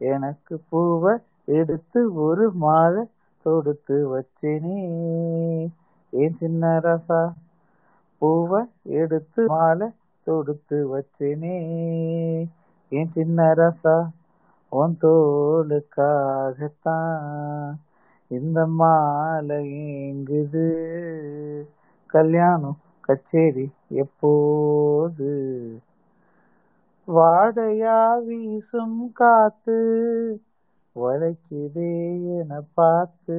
[0.00, 1.14] எனக்கு பூவை
[1.54, 3.04] எடுத்து ஒரு மாலை
[3.46, 4.78] தொடுத்து வச்சேனே.
[6.12, 7.20] ஏன் சின்ன ரசா?
[8.22, 8.60] பூவை
[8.96, 9.88] எடுத்து மாலை
[10.26, 11.54] தொடுத்து வச்சேனே.
[12.92, 13.96] ஏன் சின்ன ரசா?
[14.72, 16.08] உன் தோலுக்காகத்தான்
[18.30, 20.66] இந்த மாலை ஏங்குது.
[22.14, 23.66] கல்யாணம் கச்சேரி
[23.96, 25.30] எப்போது?
[27.08, 29.78] வாடையா வீசும் காத்து
[30.96, 31.92] வளைக்குதே
[32.38, 33.38] என பார்த்து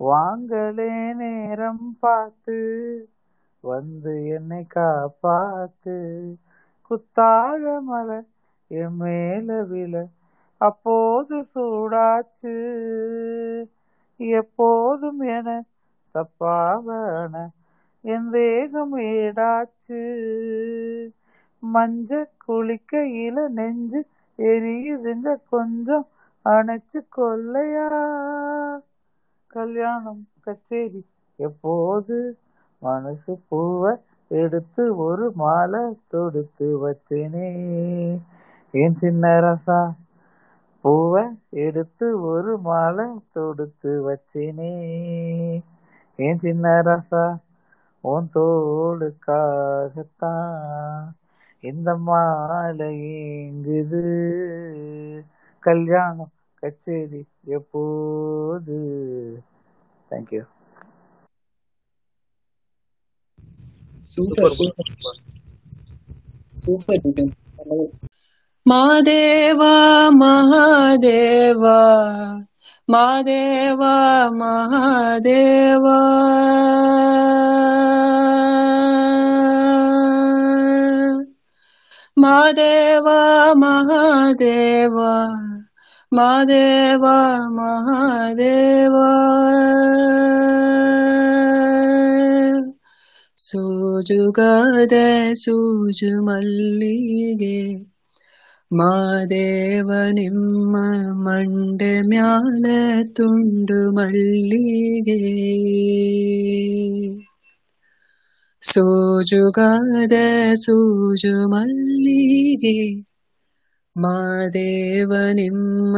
[0.00, 2.58] வாங்களே நேரம் பார்த்து
[3.64, 5.96] வந்து என்னை காப்பாத்து.
[6.90, 8.28] குத்தாழ மலர்
[8.70, 9.94] என் மேல விழ
[10.60, 12.54] அப்போது சூடாச்சு.
[14.20, 15.48] எப்போதும் என
[16.14, 17.34] தப்பாவன
[18.04, 20.00] என் வேகம் ஏடாச்சு
[21.62, 22.10] மஞ்ச
[22.44, 24.00] குளிக்கையில நெஞ்சு
[24.38, 26.06] எரியுதுங்க கொஞ்சம்
[26.46, 27.86] அணைச்சு கொள்ளையா
[29.50, 31.02] கல்யாணம் கச்சேரி
[31.38, 32.16] எப்போது?
[32.82, 33.92] மனசு பூவை
[34.30, 37.48] எடுத்து ஒரு மாலை தொடுத்து வச்சேனே.
[38.74, 39.80] ஏன் சின்ன ரசா
[40.84, 41.22] பூவை
[41.62, 44.72] எடுத்து ஒரு மாலை தொடுத்து வச்சேனே.
[46.18, 47.24] ஏன் சின்ன ரசா
[48.04, 49.14] உன் தோளுக்காகத்தான்
[51.64, 52.90] இந்த மாலை
[53.42, 54.02] இங்குது
[55.62, 57.22] கல்யாணம் கச்சேரி
[57.56, 58.78] எப்போது?
[60.10, 60.42] Thank you
[64.12, 64.54] super.
[64.56, 65.20] Super super.
[68.70, 69.62] Madeva
[70.08, 71.66] Mahadeva
[72.88, 73.82] Madeva
[74.28, 75.86] Mahadeva.
[82.18, 83.08] Madeva
[83.52, 84.98] Mahadeva
[86.12, 87.06] Madeva
[87.48, 88.94] Mahadeva.
[93.36, 97.89] ಸೂಜುಗದೆ ಸೂಜು ಮಲ್ಲಿಗೆ
[98.70, 100.74] മാദേവനിമ്മ
[101.24, 102.66] മണ്ട് മ്യാല
[103.16, 105.18] തുണ്ടു മള്ളികേ
[108.62, 110.14] സൂജുകാത
[110.64, 112.78] സൂജു മള്ളികേ
[113.96, 115.94] മാദേവനിമ്മ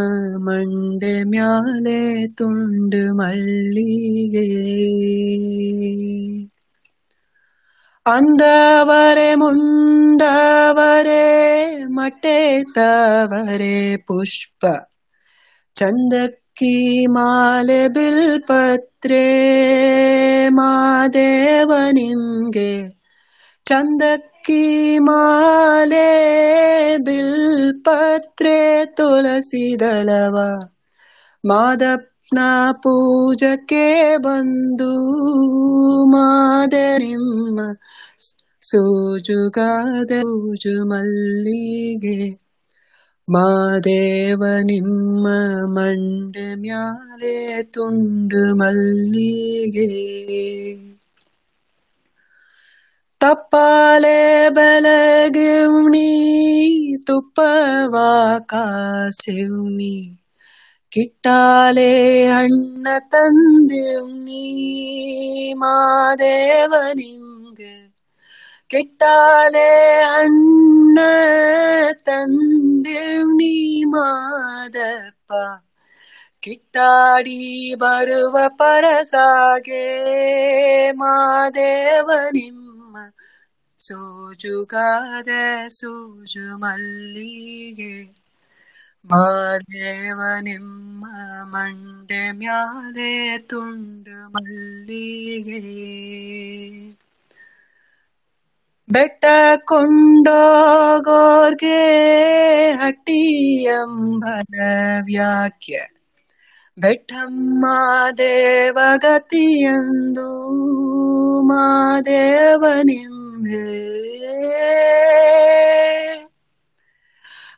[0.47, 2.03] മണ്ട് മ്യാലെ
[2.41, 4.49] തുണ്ട് മള്ളികേ
[8.07, 11.47] ಅಂದವರೆ ಮುಂದವರೆ
[11.87, 14.65] ಮಟ್ಟೆತವರೆ ಪುಷ್ಪ.
[15.75, 19.29] ಚಂದಕ್ಕಿ ಮಾಲೆ ಬಿಲ್ಪತ್ರೆ
[20.49, 22.91] ಮಾದೇವ ನಿಮ್ಗೆ.
[23.65, 26.19] ಚಂದಕ್ಕಿ ಮಾಲೆ
[26.99, 30.63] ಬಿಲ್ಪತ್ರೆ ತುಳಸಿ ದಳವ
[31.45, 32.12] ಮಾದಪ್ಪನ
[32.84, 33.86] ಪೂಜಕ್ಕೆ
[34.18, 34.92] ಬಂದು
[36.14, 37.60] ಮಾದ ನಿಮ್ಮ
[38.62, 42.18] ಸೂಜುಗಾದ ಸೂಜು ಮಲ್ಲಿಗೆ
[43.28, 45.26] ಮಾದೇವ ನಿಮ್ಮ
[45.76, 47.38] ಮಂಡೆ ಮ್ಯಾಲೆ
[47.74, 49.90] ತುಂಡು ಮಲ್ಲಿಗೆ
[53.22, 54.18] ತಪ್ಪಾಲೆ
[54.50, 56.10] ಬೆಳಗಿವ್ನಿ
[57.08, 57.96] ತುಪ್ಪವ
[58.50, 59.96] ಕಾಸಿವ್ನಿ
[60.93, 61.93] കിട്ടാലേ
[62.31, 64.43] അണ്ണ തന്തും നീ
[65.63, 67.71] മാദേവനിങ്ക്
[68.67, 69.71] കിട്ടാലേ
[70.17, 70.99] അണ്ണ
[72.09, 73.55] തന്തും നീ
[73.95, 75.31] മാതപ്പ
[76.43, 77.41] കിട്ടാടി
[77.83, 79.87] വരുവ പരസാകെ
[81.03, 82.95] മാദേവനിമ്മ
[83.81, 87.95] സൂജുകാതെ സൂജു മല്ലികേ
[89.06, 91.04] ಮಾದೇವ ನಿಮ್ಮ
[91.48, 93.12] ಮಂಡೆ ಮ್ಯಾಲೆ
[93.50, 95.62] ತುಂಡು ಮಲ್ಲಿಗೆ
[98.90, 99.24] ಬೆಟ್ಟ
[99.66, 100.40] ಕೊಂಡೋಗೋರ್ಗೆ
[102.82, 104.60] ಹಟ್ಟಿಯಂಬರ
[105.06, 105.78] ವ್ಯಾಖ್ಯ
[106.78, 107.64] ಬೆಟ್ಟಮ್ಮ
[108.20, 108.70] ದೇವಗತಿಯಂದು
[111.44, 113.64] ಮಾದೇವ ನಿಂದೆ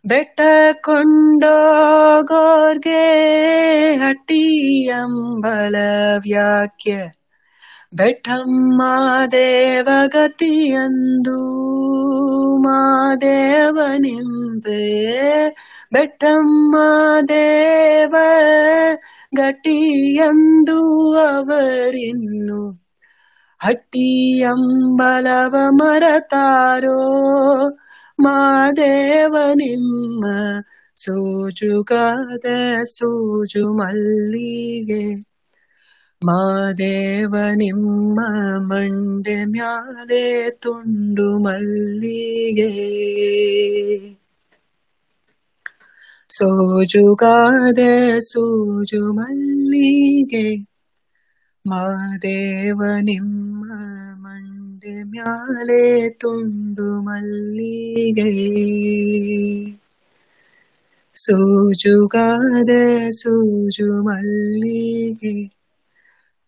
[0.04, 0.40] ಬೆಟ್ಟ
[0.82, 1.52] ಕೊಂಡೋಗೋರ್ಗೆ
[3.98, 7.10] ಹಟ್ಟಿ ಅಂಬಲ ಅಂಬಲವ್ಯಾಕ್ಯ
[7.92, 8.82] ಬೆಟ್ಟಮ್ಮ
[9.32, 11.38] ದೇವಗತಿಯಂದು
[12.64, 14.82] ಮಾದೇವನಿಂಬೆ
[15.92, 16.76] ಬೆಟ್ಟಮ್ಮ
[17.28, 18.14] ದೇವ
[19.36, 20.80] ಗಟಿಯಂದು
[21.28, 22.80] ಅವರಿನ್ನು.
[23.60, 27.00] ಹಟ್ಟಿ ಅಂಬಲವ ಮರತಾರೋ
[28.18, 30.24] ಮಾದೇವ ನಿಮ್ಮ
[30.96, 32.46] ಸೋಜುಗಾದ
[32.84, 35.04] ಸೋಜು ಮಲ್ಲಿಗೆ.
[36.22, 38.18] ಮಾದೇವ ನಿಮ್ಮ
[38.62, 42.70] ಮಂಡೆ ಮ್ಯಾಲೆ ತುಂಡು ಮಲ್ಲಿಗೆ.
[46.30, 50.46] ಸೋಜುಗಾದೆ ಸೂಜು ಮಲ್ಲಿಗೆ.
[51.64, 53.64] ಮಾದೇವ ನಿಮ್ಮ
[54.84, 55.84] നിന്റെ മ്യാലെ
[56.22, 58.32] തുണ്ടു മല്ലികൈ
[61.16, 62.82] സൂചുകാതെ
[63.18, 65.38] സൂചു മല്ലികൈ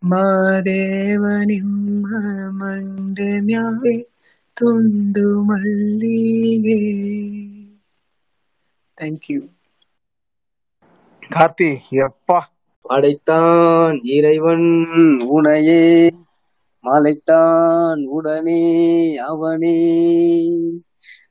[0.02, 2.04] മാദേവനിമ്മ
[2.58, 3.96] മണ്ടെ മ്യാലെ
[4.56, 6.82] തുണ്ടു മല്ലികൈ
[8.98, 9.40] தேங்க் யூ
[11.30, 11.70] கார்த்தி
[12.02, 12.36] எப்பா
[12.84, 14.68] படைத்தான் இறைவன்
[15.30, 15.80] உனையே
[16.86, 18.62] மலைத்தான் உடனே
[19.26, 19.76] அவனே.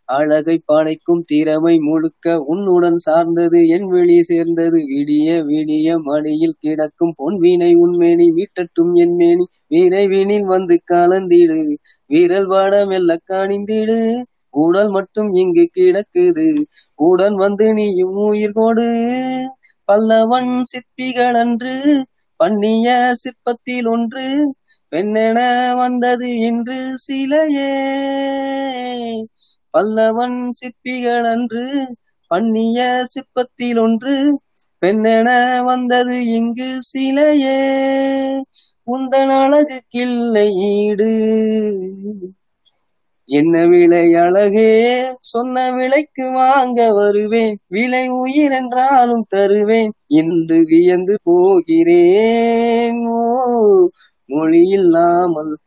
[0.05, 4.79] அழகை படைக்கும் திறமை முழுக்க உன்னுடன் சார்ந்தது என் வெளி சேர்ந்தது.
[4.91, 9.45] விடிய விடிய மடியில் கிடக்கும் பொன்வினை உண்மேனி மீட்டட்டும் என் மேனி.
[9.69, 11.59] விரைவினில் வந்து கலந்திடு
[12.07, 13.99] வீரல் வாட மெல்ல காணிந்திடு
[14.53, 16.47] உடல் மட்டும் இங்கு கிடக்குது
[17.03, 18.87] உடன் வந்து நீயும் உயிர் கொடு
[19.87, 21.73] பல்லவன் சிற்பிகள் அன்று
[22.39, 22.87] பண்ணிய
[23.21, 24.25] சிற்பத்தில் ஒன்று
[24.95, 25.39] பெண்ணென
[25.75, 27.71] வந்தது இன்று சிலையே?
[29.73, 31.95] பல்லவன் சிற்பிகள் அன்று
[32.27, 34.39] பண்ணிய சிற்பத்தில் ஒன்று
[34.81, 37.57] பெண்ணென வந்தது இங்கு சிலையே?
[38.87, 41.11] உந்தன் அழகு கிள்ளை ஈடு
[43.29, 44.71] என்ன விலை அழகே?
[45.19, 47.57] சொன்ன விலைக்கு வாங்க வருவேன்.
[47.67, 49.91] விலை உயிர் என்றாலும் தருவேன்.
[50.07, 53.05] இன்று வியந்து போகிறேன்.
[53.07, 53.87] ஓ
[54.25, 55.57] மொழி இல்லாமல்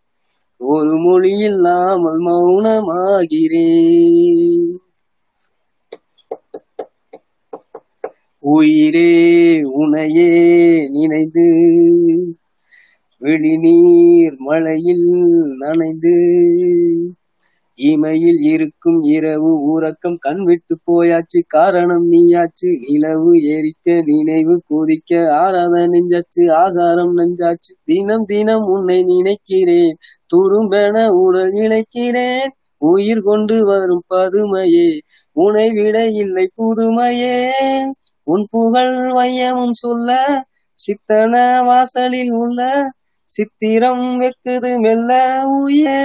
[0.56, 4.76] ஒரு மொழி இல்லாமல் மௌனமாகிறேன்.
[8.38, 11.46] உயிரே உனையே நினைந்து
[13.18, 15.08] விழிநீர் மழையில்
[15.58, 16.16] நனைந்து
[17.78, 22.70] இமையில் இருக்கும் இரவு ஊரக்கம் கண் விட்டு போயாச்சு காரணம் நீயாச்சு.
[22.88, 27.72] இளவு எரிக்க நினைவு குதிக்க ஆறாத நெஞ்சாச்சு ஆகாரம் நெஞ்சாச்சு.
[27.84, 29.94] தினம் தினம் உன்னை நினைக்கிறேன்
[30.34, 32.48] துரும்பென உடல் நினைக்கிறேன்
[32.82, 34.90] உயிர் கொண்டு வரும் பதுமையே
[35.36, 37.38] உனை விட இல்லை புதுமையே.
[38.26, 40.16] உன் புகழ் வையமும் சொல்ல
[40.78, 42.60] சித்தன வாசலில் உள்ள
[43.28, 45.10] சித்திரம் வெக்குது மெல்ல
[45.58, 45.98] உயே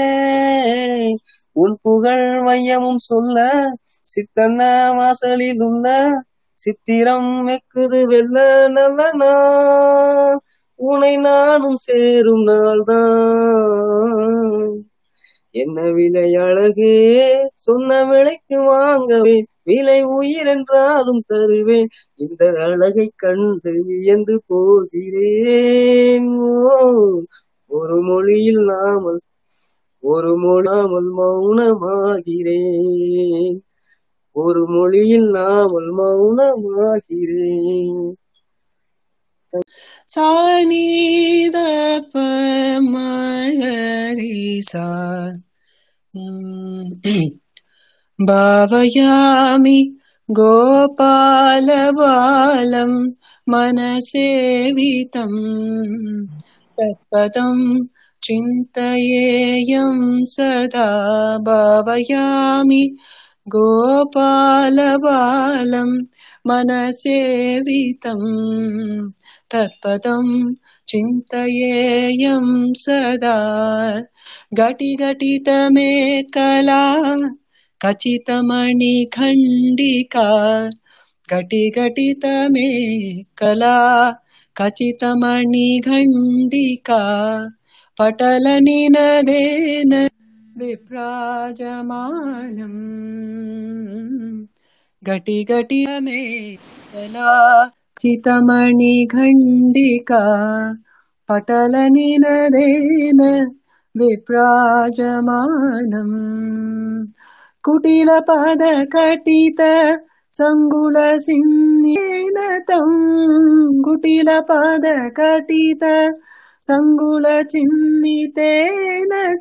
[1.56, 3.66] உன் புகழ் மையமும் சொல்ல
[4.02, 6.14] சித்தன்ன வாசலில் உள்ள
[6.60, 10.38] சித்திரம் வெக்குது வெல்ல நல்ல நாள்.
[10.80, 14.82] உனை நானும் சேரும் நாள்தான்.
[15.56, 19.48] என்ன விலை அழகே சொன்ன விலைக்கு வாங்கவேன்.
[19.64, 21.88] விலை உயிர் என்றாலும் தருவேன்.
[22.16, 26.40] இந்த அழகை கண்டு வியந்து போகிறேன்.
[26.40, 27.22] ஓ
[27.72, 29.20] ஒரு மொழியில் நாமல்
[30.04, 33.60] ஒரு மொழாமல் மௌனமாகிறேன்.
[34.36, 38.14] ஒரு மொழியில் நாமல் மௌனமாகிறேன்.
[40.06, 41.58] சானித
[42.94, 44.88] பரிசா
[48.20, 49.80] பாவயாமி
[50.34, 53.10] கோபாலபாலம்
[53.52, 55.42] மனசேவிதம்
[56.78, 57.66] தத்பதம்
[58.24, 59.98] चिन्तयेयं
[60.34, 60.86] सदा
[61.48, 62.84] भावयामि
[63.56, 64.92] गोपालबालं
[66.50, 68.22] मनसेवितं
[69.54, 70.28] तत्पदं
[70.88, 72.48] चिन्तयेयं
[72.84, 73.36] सदा
[74.60, 75.92] घटिघटितमे
[76.36, 76.84] कला
[77.82, 79.08] खचितमणिखण्डिका
[81.30, 82.68] घटिघटितमे
[83.38, 83.78] कला
[84.56, 85.24] खचितमणिखण्डिका
[88.00, 89.92] पटलनिनदेन
[90.60, 91.12] विभ्राजमानम्
[95.10, 96.22] घटिघटितमे
[96.94, 97.34] कला
[98.02, 100.22] चितमणिखण्डिका
[101.30, 103.22] पटलनिनदेन
[104.00, 106.18] विभ्राजमानम्
[107.66, 109.62] कुटिलपदकटित
[110.40, 112.38] सङ्गुलसिंहेन
[112.70, 115.84] तम्। कुटिलपदकटित
[116.68, 117.62] सङ्गुलचिह्नितेन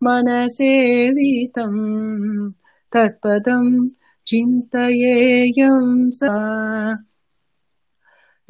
[0.07, 1.75] मनसेवितं
[2.95, 3.65] तत्पदं
[4.31, 5.87] चिन्तयेयं
[6.19, 6.35] सा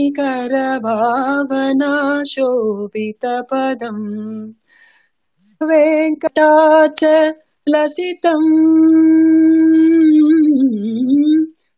[2.31, 4.03] शोभितपदम्
[5.69, 7.01] वेङ्कटाच
[7.73, 8.51] लसितम्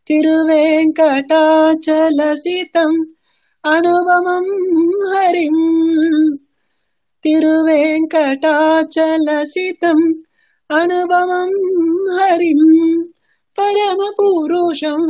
[0.07, 2.97] तिरुवेङ्कटाचलसितम्
[3.73, 4.45] अनुपमं
[5.13, 5.63] हरिम्
[7.23, 10.05] तिरुवेङ्कटाचलसितम्
[10.70, 11.51] अनुपमं
[12.16, 13.03] हरिम्
[13.57, 15.01] परमपुरुषं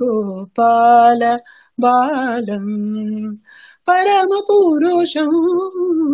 [0.00, 1.22] गोपाल
[1.78, 2.72] बालम्
[3.88, 5.30] परमपुरुषं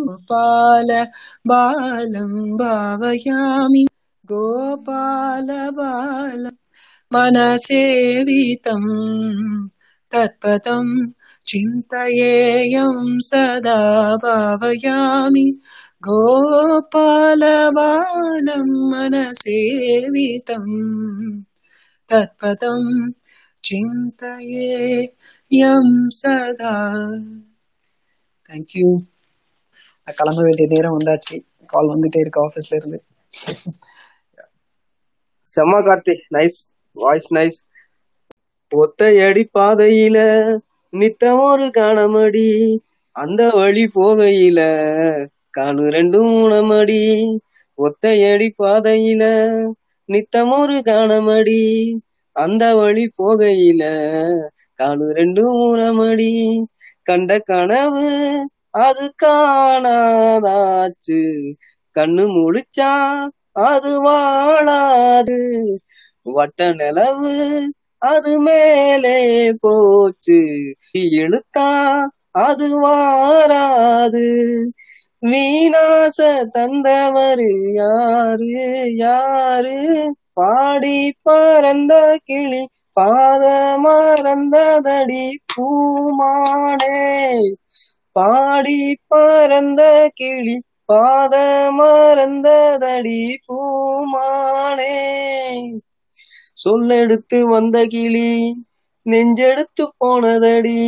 [0.08, 0.90] गोपाल
[1.52, 2.32] बालं
[2.62, 3.84] भावयामि
[4.32, 5.48] गोपाल
[5.78, 6.58] बालम्
[7.10, 8.84] मनसेवितं
[10.12, 10.86] तत्पदं
[11.46, 12.96] चिन्तयेयं
[13.28, 13.78] सदा
[14.24, 15.46] भावयामि
[17.33, 17.63] गोपालबालं
[18.91, 20.65] मनसेवितं
[22.09, 22.83] तत्पदं
[23.63, 25.07] चिन्तयेयं
[26.19, 26.75] सदा
[28.49, 28.87] தேங்க்யூ
[30.07, 31.35] நான் கிளம்ப வேண்டிய நேரம் வந்தாச்சு
[31.69, 32.99] கால் வந்துட்டே இருக்கு ஆஃபீஸ்ல இருந்து
[35.45, 36.59] செம்ம கார்த்தி நைஸ்
[36.97, 37.59] வாய்ஸ் நைஸ்
[38.71, 40.17] ஒத்தையடி பாதையில
[40.93, 42.47] நித்தம் ஒரு காணமடி
[43.15, 44.59] அந்த வழி போகையில
[45.56, 47.00] காலு ரெண்டு மூணமடி
[47.78, 49.22] ஒத்தையடி பாதையில
[50.08, 51.60] நித்தமொரு காணமடி
[52.36, 53.82] அந்த வழி போகையில
[54.80, 56.30] காலு ரெண்டு மூணமடி
[57.06, 58.06] கண்ட கனவு
[58.80, 61.20] அது காணாதாச்சு
[61.96, 62.90] கண்ணு முழிச்சா
[63.66, 65.38] அது வாழாது.
[66.26, 67.32] வட்ட நிலவு
[68.02, 69.16] அது மேலே
[69.60, 70.38] போச்சு
[71.14, 71.68] இழுத்தா
[72.40, 74.24] அது வாராது.
[75.22, 76.18] வீணாச
[76.54, 78.48] தந்தவரு யாரு?
[78.96, 79.76] யாரு?
[80.34, 81.92] பாடி பறந்த
[82.22, 82.62] கிளி
[82.96, 83.44] பாத
[83.84, 86.96] மறந்ததடி பூமானே
[88.16, 88.78] பாடி
[89.10, 89.80] பறந்த
[90.14, 90.56] கிளி
[90.88, 91.34] பாத
[91.78, 94.94] மறந்ததடி பூமானே
[96.56, 98.28] சொல்லெடுத்து வந்த கிளி
[99.06, 100.80] நெஞ்செடுத்து போனதடி.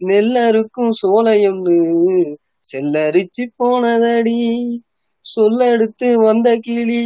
[0.00, 1.76] நெல்லருக்கும் சோலையொன்னு
[2.66, 4.38] செல்லரிச்சு போனதடி.
[5.24, 7.02] சொல்லெடுத்து வந்த கிளி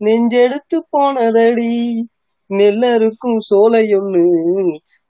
[0.00, 1.72] நெஞ்செடுத்து போனதடி.
[2.50, 4.24] நெல்லருக்கும் சோலையொன்னு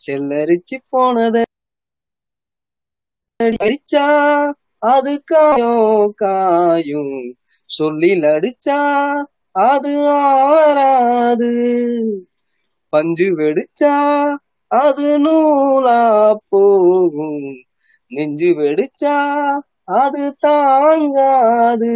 [0.01, 1.51] செல்லரிச்சு போனதடி.
[3.41, 4.05] அடிச்சா
[4.87, 5.83] அது காயும்
[6.16, 7.14] காயும்.
[7.68, 8.81] சொல்லில் அடிச்சா
[9.64, 11.53] அது ஆறாது.
[12.93, 13.93] பஞ்சு வெடிச்சா
[14.70, 16.01] அது நூலா
[16.49, 17.45] போகும்.
[18.11, 19.17] நெஞ்சு வெடிச்சா
[19.95, 21.95] அது தாங்காது.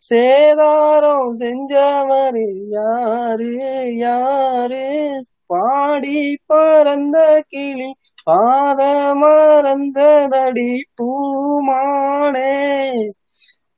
[0.00, 3.50] சேதாரம் செஞ்சவரு யாரு
[3.96, 4.84] யாரு?
[5.46, 7.16] பாடி பறந்த
[7.48, 7.90] கிளி
[8.26, 8.80] பாத
[9.14, 12.52] மறந்ததடி பூமானே.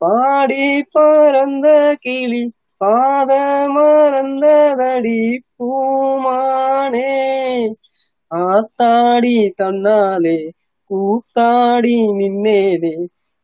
[0.01, 1.67] பாடி பறந்த
[2.01, 2.45] கிளி
[2.81, 3.33] பாத
[3.69, 5.21] மறந்ததடி
[5.57, 7.11] பூமானே.
[8.31, 10.39] ஆத்தாடி தன்னாலே
[10.91, 12.95] கூத்தாடி நின்னேனே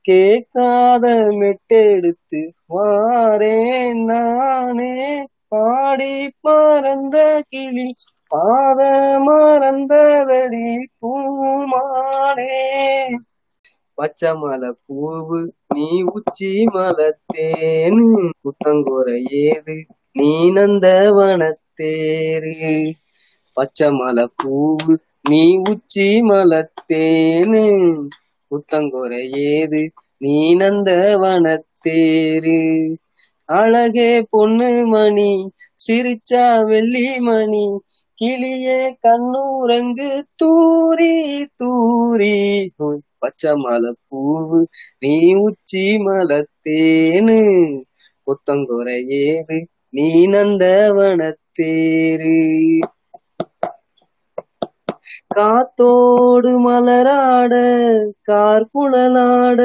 [0.05, 1.05] கேட்காத
[1.38, 2.40] மெட்டெடுத்து
[2.70, 3.57] வாரே
[4.03, 4.93] நானே.
[5.49, 7.16] பாடி பறந்த
[7.49, 7.88] கிளி
[8.30, 8.80] பாத
[9.26, 10.66] மறந்ததடி
[10.99, 12.53] பூமானே.
[13.99, 15.38] பச்சை மலை பூவு
[15.74, 18.07] நீ உச்சி மலத்தேனு
[18.43, 19.07] புத்தங்குற
[19.43, 19.76] ஏது
[20.16, 20.86] நீ நந்த
[21.16, 22.55] வனத்தேரு
[23.57, 27.64] பச்சை மலை பூவு நீ உச்சி மலத்தேனு
[28.50, 29.12] புத்தங்குற
[29.50, 29.82] ஏது?
[30.20, 32.58] நீ நந்தவனத்தேரு
[33.48, 37.64] அழகே பொண்ணு மணி சிரிச்சா வெள்ளி மணி
[38.18, 40.10] கிளியே கண்ணூரங்கு
[40.40, 41.14] தூரி
[41.60, 42.36] தூரி.
[43.22, 44.58] பச்சை மலை பூவு
[45.02, 45.12] நீ
[45.44, 47.38] உச்சி மலத்தேனு
[48.26, 48.88] புத்தங்குற
[49.20, 49.58] ஏது?
[49.90, 52.36] நீ நந்தவனத்தேரு
[55.30, 57.52] காத்தோடு மலராட
[58.28, 59.60] கார்குழலாட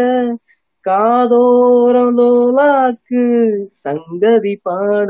[0.86, 3.24] காதோரம் லோலாக்கு
[3.84, 5.10] சங்கதி பாட.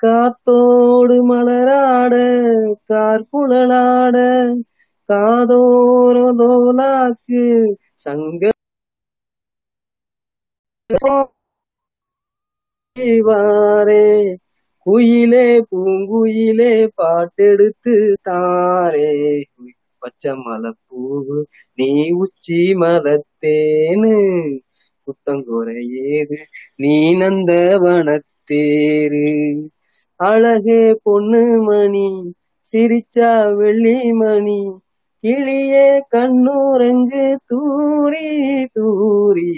[0.00, 2.14] காத்தோடு மலராட
[2.90, 4.16] கார்குழலாட
[5.08, 7.44] காதோரம் லோலாக்கு
[8.00, 8.42] சங்க
[13.26, 14.04] வாரே
[14.86, 17.94] குயிலே பூங்குயிலே பாட்டெடுத்து
[18.26, 19.10] தாரே.
[20.02, 20.70] பச்சை மலை
[21.78, 21.88] நீ
[22.22, 24.12] உச்சி மலத்தேனு
[25.06, 25.82] புத்தங்குறை
[26.76, 27.50] நீ நந்த
[27.84, 29.26] வனத்தேரு
[30.20, 32.06] அழகே பொண்ணு மணி
[32.66, 34.60] சிரிச்சா வெள்ளி மணி.
[35.24, 38.28] கிளியே கண்ணூரங்கு தூரி
[38.76, 39.50] தூரி.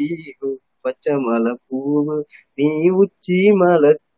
[0.85, 2.17] பச்சை மலை பூவு
[2.59, 2.69] நீ
[3.03, 4.14] உச்சி மலத்தேனு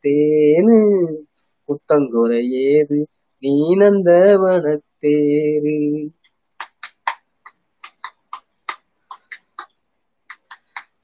[1.69, 2.99] புத்தங்குறை ஏது
[3.43, 4.11] நீ நந்த
[4.43, 5.77] வனத்தேரு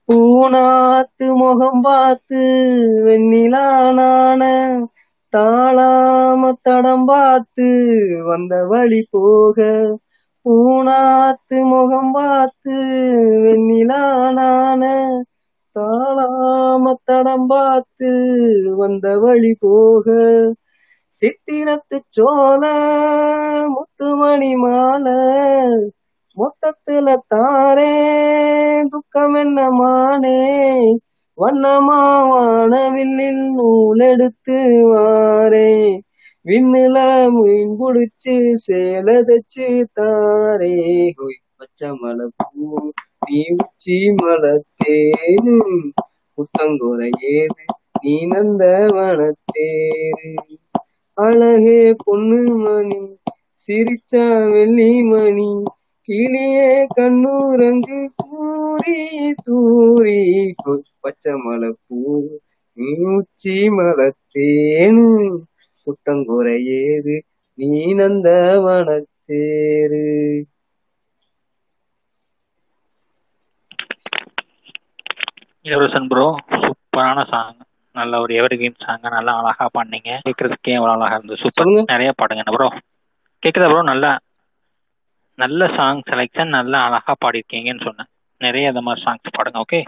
[0.09, 2.41] பூனாத்து முகம் பார்த்து
[3.05, 4.43] வெண்ணிலானான
[5.33, 7.69] தாளாம தடம் பார்த்து
[8.27, 9.59] வந்த வழி போக
[10.47, 12.77] பூனாத்து முகம் பார்த்து
[13.45, 14.83] வெண்ணிலானான
[15.77, 18.11] தாளாம தடம் பார்த்து
[18.79, 20.07] வந்த வழி போக
[21.21, 22.63] சித்திரத்து சோல
[23.75, 25.17] முத்துமணி மாலை
[26.37, 27.91] மொத்தத்துல தாரே
[28.93, 30.37] துக்கம் என்ன மானே
[31.39, 34.57] வண்ணமாவான வில்லில் நூல் எடுத்து
[34.89, 35.71] வாரே.
[36.47, 36.97] விண்ணில
[37.35, 40.75] மீன் புடிச்சு சேல தச்சு தாரே.
[41.59, 42.49] பச்சை மலை பூ
[43.23, 45.57] நீ மலத்தேரு மலை தேரு
[46.39, 47.65] புத்தங்குறை ஏது
[48.03, 50.33] நீ நந்தவனத்தேரு
[51.19, 53.19] அழகே பொண்ணு மணி
[53.61, 55.65] சிரிச்சா வெள்ளி மணி
[56.09, 60.55] கிளியே கண்ணூரங்கு கூறி தூரி
[61.01, 62.31] பச்சை மலை பூ
[62.77, 64.13] நீ உச்சி மலை
[67.59, 70.49] நீ நந்த வனத்தேரு
[75.65, 76.25] இளவரசன் ப்ரோ
[76.57, 77.59] சூப்பரான சாங்
[77.97, 81.41] நல்ல ஒரு எவர்கிரீன் சாங் நல்லா அழகா பண்ணீங்க கேட்கறதுக்கே எவ்வளவு அழகா இருந்தது.
[81.43, 81.55] சூப்பர்.
[81.93, 82.69] நிறைய பாடுங்க ப்ரோ
[83.43, 84.11] கேக்குதா ப்ரோ நல்லா
[85.39, 88.11] நல்ல சாங் செலெக்ஷன் நல்லா அழகா பாடிருக்கீங்கன்னு சொன்னேன்.
[88.41, 89.81] நிறைய இந்த மாதிரி சாங்ஸ் பாடுங்க ஓகே